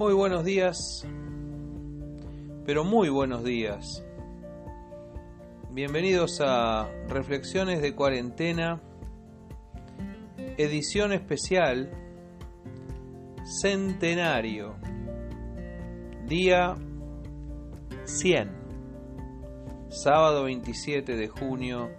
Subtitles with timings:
[0.00, 1.06] Muy buenos días,
[2.64, 4.02] pero muy buenos días.
[5.72, 8.80] Bienvenidos a Reflexiones de Cuarentena,
[10.56, 11.90] edición especial,
[13.60, 14.76] centenario,
[16.26, 16.76] día
[18.04, 18.50] 100,
[19.90, 21.90] sábado 27 de junio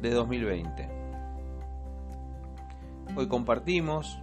[0.00, 0.88] de 2020.
[3.16, 4.22] Hoy compartimos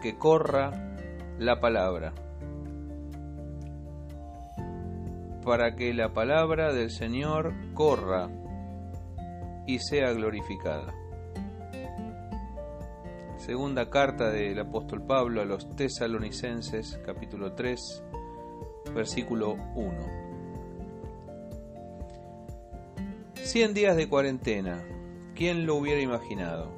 [0.00, 0.96] que corra
[1.38, 2.12] la palabra,
[5.44, 8.28] para que la palabra del Señor corra
[9.66, 10.94] y sea glorificada.
[13.36, 18.02] Segunda carta del apóstol Pablo a los tesalonicenses, capítulo 3,
[18.94, 20.30] versículo 1.
[23.34, 24.82] Cien días de cuarentena,
[25.34, 26.70] ¿quién lo hubiera imaginado?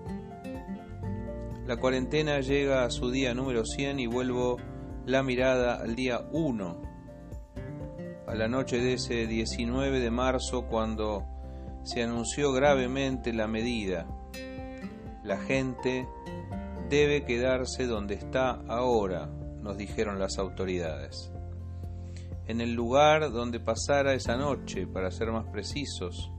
[1.66, 4.56] La cuarentena llega a su día número 100 y vuelvo
[5.06, 6.82] la mirada al día 1,
[8.26, 11.24] a la noche de ese 19 de marzo cuando
[11.84, 14.08] se anunció gravemente la medida.
[15.22, 16.08] La gente
[16.90, 19.26] debe quedarse donde está ahora,
[19.60, 21.30] nos dijeron las autoridades.
[22.48, 26.32] En el lugar donde pasara esa noche, para ser más precisos,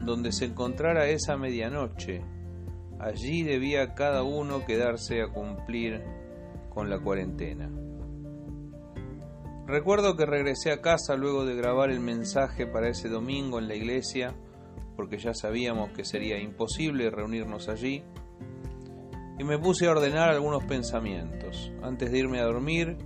[0.00, 2.22] donde se encontrara esa medianoche,
[3.02, 6.00] Allí debía cada uno quedarse a cumplir
[6.70, 7.68] con la cuarentena.
[9.66, 13.74] Recuerdo que regresé a casa luego de grabar el mensaje para ese domingo en la
[13.74, 14.36] iglesia,
[14.94, 18.04] porque ya sabíamos que sería imposible reunirnos allí,
[19.36, 21.72] y me puse a ordenar algunos pensamientos.
[21.82, 22.98] Antes de irme a dormir,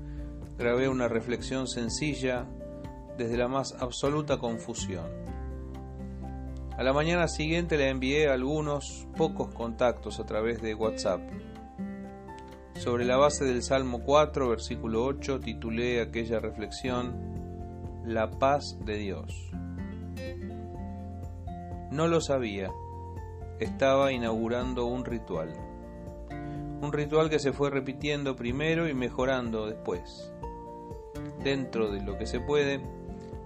[0.59, 2.47] grabé una reflexión sencilla
[3.17, 5.07] desde la más absoluta confusión.
[6.77, 11.23] A la mañana siguiente le envié algunos pocos contactos a través de WhatsApp.
[12.75, 19.51] Sobre la base del Salmo 4, versículo 8, titulé aquella reflexión La paz de Dios.
[21.93, 22.71] No lo sabía,
[23.59, 25.55] estaba inaugurando un ritual.
[26.83, 30.31] Un ritual que se fue repitiendo primero y mejorando después.
[31.43, 32.83] Dentro de lo que se puede,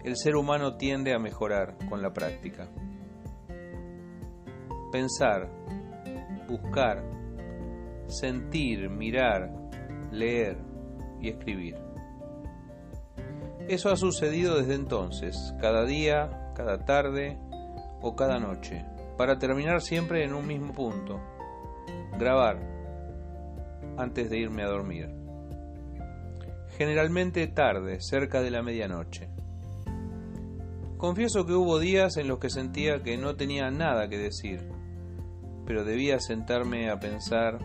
[0.02, 2.68] el ser humano tiende a mejorar con la práctica
[4.90, 5.48] pensar,
[6.48, 7.02] buscar,
[8.06, 9.50] sentir, mirar,
[10.10, 10.58] leer
[11.20, 11.76] y escribir.
[13.68, 17.38] Eso ha sucedido desde entonces, cada día, cada tarde
[18.00, 18.84] o cada noche,
[19.16, 21.20] para terminar siempre en un mismo punto,
[22.18, 22.58] grabar,
[23.96, 25.08] antes de irme a dormir.
[26.78, 29.28] Generalmente tarde, cerca de la medianoche.
[30.96, 34.68] Confieso que hubo días en los que sentía que no tenía nada que decir,
[35.70, 37.60] pero debía sentarme a pensar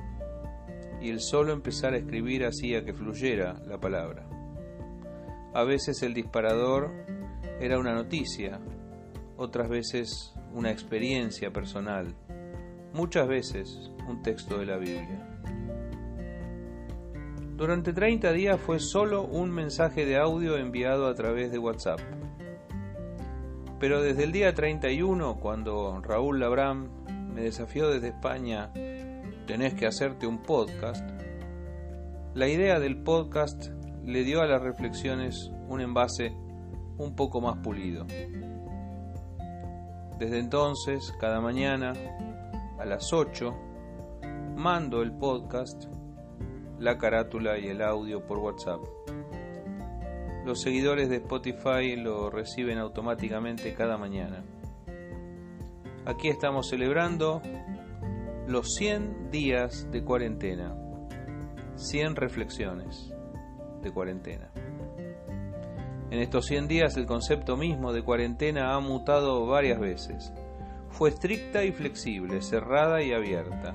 [1.01, 4.27] y el solo empezar a escribir hacía que fluyera la palabra.
[5.55, 6.91] A veces el disparador
[7.59, 8.59] era una noticia,
[9.37, 12.13] otras veces una experiencia personal,
[12.93, 15.39] muchas veces un texto de la Biblia.
[17.57, 21.99] Durante 30 días fue solo un mensaje de audio enviado a través de WhatsApp.
[23.79, 27.04] Pero desde el día 31, cuando Raúl Labram
[27.35, 28.71] me desafió desde España,
[29.45, 31.05] tenés que hacerte un podcast,
[32.33, 33.71] la idea del podcast
[34.05, 36.31] le dio a las reflexiones un envase
[36.97, 38.05] un poco más pulido.
[40.17, 41.91] Desde entonces, cada mañana,
[42.79, 43.53] a las 8,
[44.55, 45.87] mando el podcast,
[46.79, 48.79] la carátula y el audio por WhatsApp.
[50.45, 54.41] Los seguidores de Spotify lo reciben automáticamente cada mañana.
[56.07, 57.41] Aquí estamos celebrando
[58.47, 60.75] los 100 días de cuarentena,
[61.77, 63.11] 100 reflexiones
[63.81, 64.51] de cuarentena.
[66.11, 70.31] En estos 100 días el concepto mismo de cuarentena ha mutado varias veces.
[70.89, 73.73] Fue estricta y flexible, cerrada y abierta.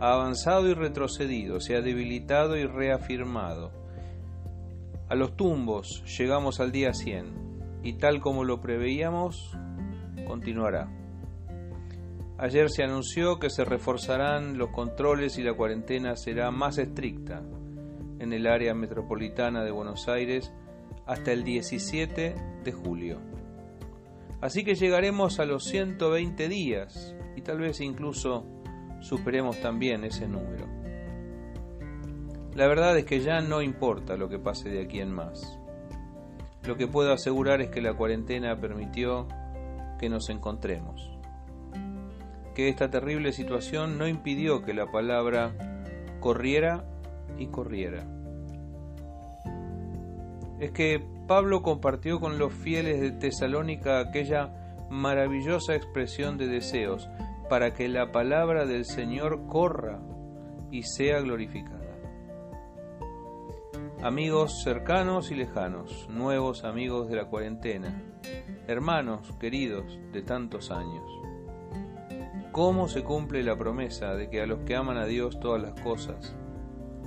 [0.00, 3.72] Ha avanzado y retrocedido, se ha debilitado y reafirmado.
[5.10, 9.54] A los tumbos llegamos al día 100 y tal como lo preveíamos,
[10.26, 10.88] continuará.
[12.40, 17.42] Ayer se anunció que se reforzarán los controles y la cuarentena será más estricta
[18.20, 20.52] en el área metropolitana de Buenos Aires
[21.04, 23.18] hasta el 17 de julio.
[24.40, 28.46] Así que llegaremos a los 120 días y tal vez incluso
[29.00, 30.64] superemos también ese número.
[32.54, 35.58] La verdad es que ya no importa lo que pase de aquí en más.
[36.64, 39.26] Lo que puedo asegurar es que la cuarentena permitió
[39.98, 41.17] que nos encontremos
[42.58, 45.52] que esta terrible situación no impidió que la palabra
[46.18, 46.84] corriera
[47.38, 48.02] y corriera.
[50.58, 57.08] Es que Pablo compartió con los fieles de Tesalónica aquella maravillosa expresión de deseos
[57.48, 60.00] para que la palabra del Señor corra
[60.72, 61.96] y sea glorificada.
[64.02, 68.02] Amigos cercanos y lejanos, nuevos amigos de la cuarentena,
[68.66, 71.27] hermanos queridos de tantos años.
[72.58, 75.80] ¿Cómo se cumple la promesa de que a los que aman a Dios todas las
[75.80, 76.34] cosas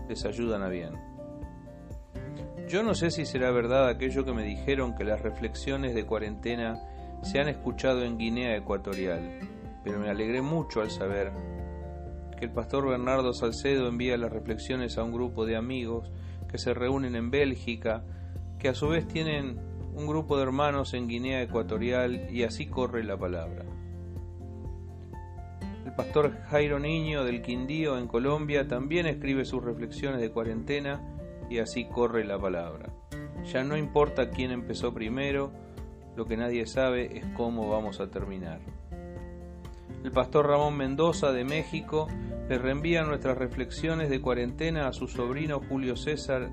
[0.08, 0.94] les ayudan a bien?
[2.70, 6.80] Yo no sé si será verdad aquello que me dijeron que las reflexiones de cuarentena
[7.22, 9.40] se han escuchado en Guinea Ecuatorial,
[9.84, 11.34] pero me alegré mucho al saber
[12.40, 16.14] que el pastor Bernardo Salcedo envía las reflexiones a un grupo de amigos
[16.50, 18.06] que se reúnen en Bélgica,
[18.58, 19.60] que a su vez tienen
[19.96, 23.66] un grupo de hermanos en Guinea Ecuatorial y así corre la palabra.
[25.86, 31.02] El pastor Jairo Niño del Quindío en Colombia también escribe sus reflexiones de cuarentena
[31.50, 32.90] y así corre la palabra.
[33.52, 35.52] Ya no importa quién empezó primero,
[36.16, 38.60] lo que nadie sabe es cómo vamos a terminar.
[40.04, 42.08] El pastor Ramón Mendoza de México
[42.48, 46.50] le reenvía nuestras reflexiones de cuarentena a su sobrino Julio César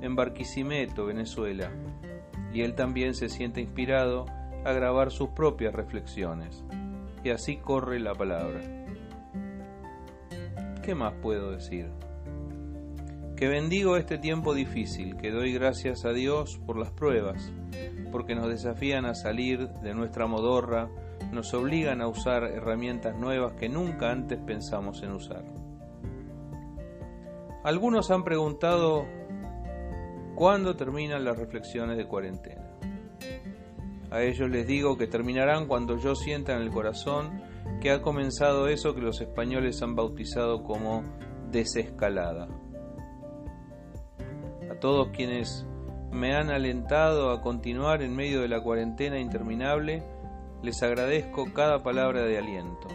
[0.00, 1.70] en Barquisimeto, Venezuela,
[2.52, 4.26] y él también se siente inspirado
[4.64, 6.64] a grabar sus propias reflexiones.
[7.24, 8.60] Y así corre la palabra.
[10.82, 11.90] ¿Qué más puedo decir?
[13.36, 17.52] Que bendigo este tiempo difícil, que doy gracias a Dios por las pruebas,
[18.10, 20.88] porque nos desafían a salir de nuestra modorra,
[21.32, 25.44] nos obligan a usar herramientas nuevas que nunca antes pensamos en usar.
[27.64, 29.06] Algunos han preguntado
[30.34, 32.71] cuándo terminan las reflexiones de cuarentena.
[34.12, 37.42] A ellos les digo que terminarán cuando yo sienta en el corazón
[37.80, 41.02] que ha comenzado eso que los españoles han bautizado como
[41.50, 42.46] desescalada
[44.82, 45.64] todos quienes
[46.10, 50.02] me han alentado a continuar en medio de la cuarentena interminable,
[50.60, 52.88] les agradezco cada palabra de aliento.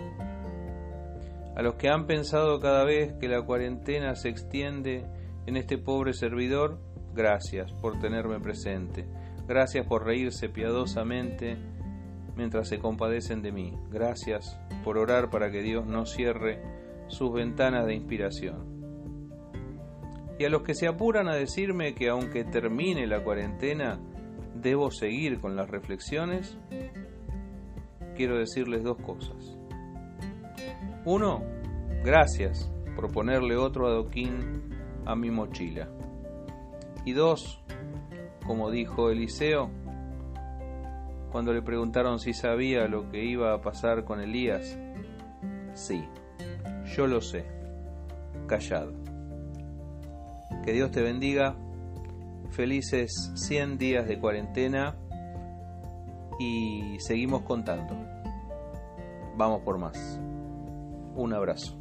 [1.56, 5.06] A los que han pensado cada vez que la cuarentena se extiende
[5.46, 6.78] en este pobre servidor,
[7.14, 9.08] gracias por tenerme presente,
[9.48, 11.58] gracias por reírse piadosamente
[12.36, 16.62] mientras se compadecen de mí, gracias por orar para que Dios no cierre
[17.08, 18.78] sus ventanas de inspiración
[20.40, 24.00] y a los que se apuran a decirme que aunque termine la cuarentena,
[24.54, 26.58] debo seguir con las reflexiones,
[28.16, 29.58] quiero decirles dos cosas.
[31.06, 31.44] Uno,
[32.04, 35.90] gracias por ponerle otro adoquín a mi mochila.
[37.04, 37.64] Y dos,
[38.48, 39.70] como dijo Eliseo,
[41.32, 44.80] cuando le preguntaron si sabía lo que iba a pasar con Elías,
[45.74, 46.04] sí,
[46.96, 47.46] yo lo sé,
[48.48, 48.94] callado.
[50.64, 51.56] Que Dios te bendiga.
[52.50, 54.96] Felices 100 días de cuarentena
[56.40, 57.96] y seguimos contando.
[59.36, 60.20] Vamos por más.
[61.16, 61.77] Un abrazo.